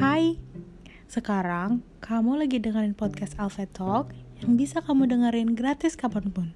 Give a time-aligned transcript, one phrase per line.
[0.00, 0.40] Hai,
[1.04, 6.48] sekarang kamu lagi dengerin podcast Alpha Talk yang bisa kamu dengerin gratis kapan pun.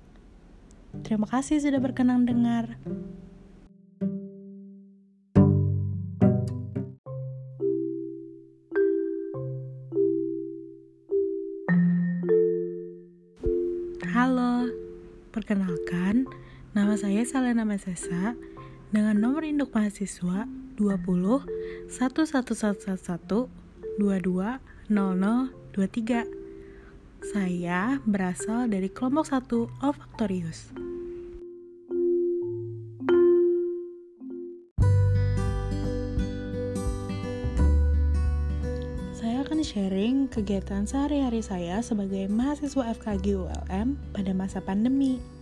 [1.04, 2.80] Terima kasih sudah berkenan dengar.
[14.16, 14.72] Halo,
[15.36, 16.24] perkenalkan,
[16.72, 18.32] nama saya Salena Mesesa
[18.96, 23.48] dengan nomor induk mahasiswa 20 1111
[23.96, 24.60] 22
[24.92, 26.46] 0023.
[27.26, 30.70] Saya berasal dari kelompok 1 Olfactorius.
[39.16, 45.35] Saya akan sharing kegiatan sehari-hari saya sebagai mahasiswa FKG ULM pada masa pandemi.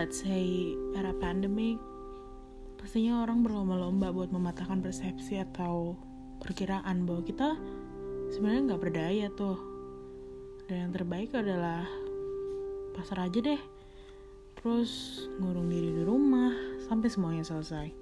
[0.00, 1.76] Let's say era pandemic,
[2.80, 5.92] pastinya orang berlomba-lomba buat mematahkan persepsi atau
[6.40, 7.58] perkiraan bahwa kita
[8.32, 9.60] sebenarnya nggak berdaya tuh.
[10.64, 11.84] Dan yang terbaik adalah
[12.96, 13.60] pasar aja deh.
[14.56, 16.52] Terus ngurung diri di rumah
[16.88, 17.92] sampai semuanya selesai.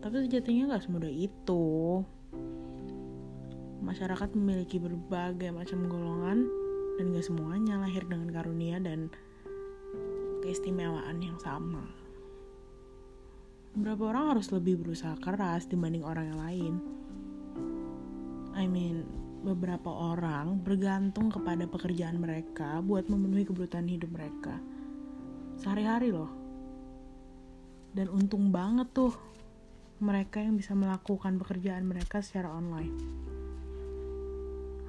[0.00, 2.00] Tapi sejatinya nggak semudah itu.
[3.84, 6.48] Masyarakat memiliki berbagai macam golongan
[6.96, 9.08] dan gak semuanya lahir dengan karunia dan
[10.40, 11.84] keistimewaan yang sama.
[13.70, 16.74] Beberapa orang harus lebih berusaha keras dibanding orang yang lain.
[18.58, 19.06] I mean,
[19.40, 24.58] beberapa orang bergantung kepada pekerjaan mereka buat memenuhi kebutuhan hidup mereka.
[25.56, 26.28] Sehari-hari loh.
[27.94, 29.14] Dan untung banget tuh
[30.00, 32.96] mereka yang bisa melakukan pekerjaan mereka secara online.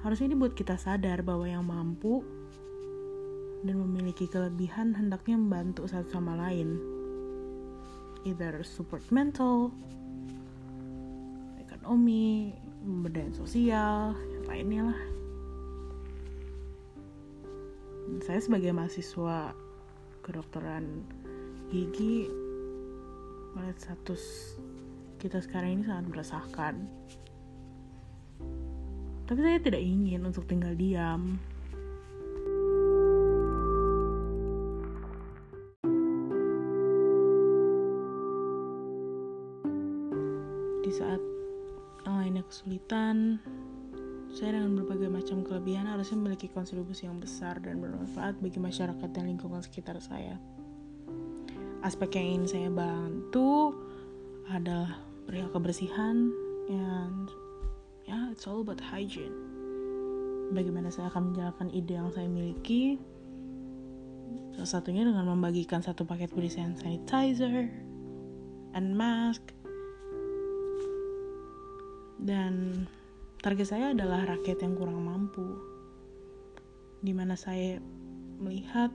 [0.02, 2.41] Harusnya ini buat kita sadar bahwa yang mampu
[3.62, 6.78] dan memiliki kelebihan hendaknya membantu satu sama lain.
[8.26, 9.70] Either support mental,
[11.58, 15.00] ekonomi, pemberdayaan sosial, yang lainnya lah.
[18.10, 19.54] Dan saya sebagai mahasiswa
[20.22, 21.02] kedokteran
[21.70, 22.30] gigi
[23.54, 24.54] melihat status
[25.18, 26.74] kita sekarang ini sangat meresahkan.
[29.22, 31.38] Tapi saya tidak ingin untuk tinggal diam.
[40.92, 41.24] Saat
[42.04, 43.40] yang lainnya kesulitan,
[44.32, 49.24] saya dengan berbagai macam kelebihan harusnya memiliki kontribusi yang besar dan bermanfaat bagi masyarakat dan
[49.24, 50.36] lingkungan sekitar saya.
[51.80, 53.76] Aspek yang ingin saya bantu
[54.52, 56.28] adalah perihal kebersihan
[56.68, 57.26] and
[58.04, 59.32] ya yeah, it's all about hygiene.
[60.52, 63.00] Bagaimana saya akan menjalankan ide yang saya miliki?
[64.52, 67.72] Salah satunya dengan membagikan satu paket berisi sanitizer
[68.76, 69.61] and mask.
[72.22, 72.86] Dan
[73.42, 75.42] target saya adalah rakyat yang kurang mampu.
[77.02, 77.82] Di mana saya
[78.38, 78.94] melihat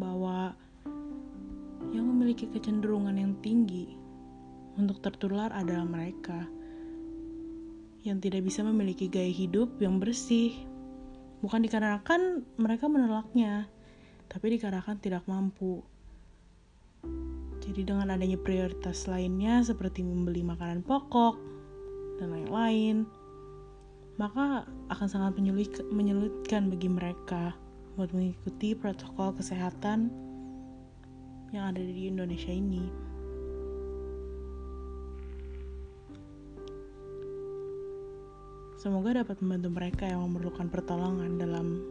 [0.00, 0.56] bahwa
[1.92, 3.92] yang memiliki kecenderungan yang tinggi
[4.80, 6.48] untuk tertular adalah mereka
[8.06, 10.56] yang tidak bisa memiliki gaya hidup yang bersih.
[11.44, 13.68] Bukan dikarenakan mereka menolaknya,
[14.32, 15.84] tapi dikarenakan tidak mampu.
[17.60, 21.57] Jadi dengan adanya prioritas lainnya seperti membeli makanan pokok
[22.18, 23.06] dan lain-lain,
[24.18, 27.54] maka akan sangat menyulit, menyulitkan bagi mereka
[27.94, 30.10] buat mengikuti protokol kesehatan
[31.54, 33.08] yang ada di Indonesia ini.
[38.78, 41.82] Semoga dapat membantu mereka yang memerlukan pertolongan dalam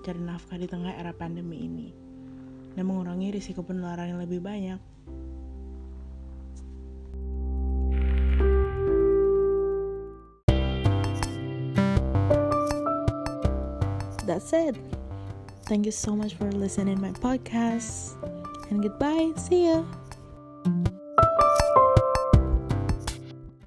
[0.00, 1.88] cari nafkah di tengah era pandemi ini
[2.72, 4.80] dan mengurangi risiko penularan yang lebih banyak.
[14.32, 14.76] That's it.
[15.66, 18.16] Thank you so much for listening my podcast
[18.70, 19.30] and goodbye.
[19.36, 19.84] See ya.